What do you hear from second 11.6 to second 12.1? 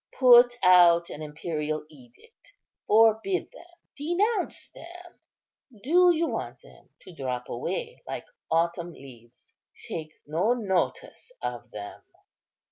them."